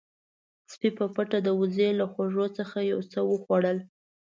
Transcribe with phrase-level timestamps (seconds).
[0.71, 3.77] سپی په پټه د وزې له خواږو څخه یو څه وخوړل.